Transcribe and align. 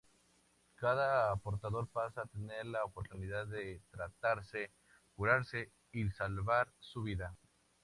Cada 0.73 1.35
portador 1.35 1.87
pasa 1.87 2.23
a 2.23 2.25
tener 2.25 2.65
la 2.65 2.83
oportunidad 2.85 3.45
de 3.45 3.83
tratarse, 3.91 4.71
curarse 5.13 5.71
y 5.91 6.09
salvar 6.09 6.73
su 6.79 7.03
vida. 7.03 7.37